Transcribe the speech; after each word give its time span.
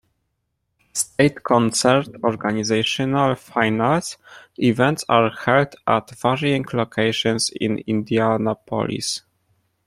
State 0.93 1.43
Concert 1.43 2.07
Organizational 2.23 3.35
Finals 3.35 4.17
events 4.57 5.05
are 5.07 5.29
held 5.29 5.75
at 5.85 6.09
varying 6.17 6.65
locations 6.73 7.51
in 7.51 7.77
Indianapolis. 7.85 9.21